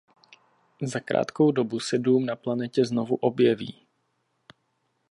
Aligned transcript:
Za 0.81 0.99
krátkou 0.99 1.51
dobu 1.51 1.79
se 1.79 1.97
dům 1.97 2.25
na 2.25 2.35
planetě 2.35 2.85
znovu 2.85 3.15
objeví. 3.15 3.87